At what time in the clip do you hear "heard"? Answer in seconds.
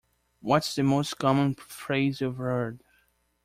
2.37-2.79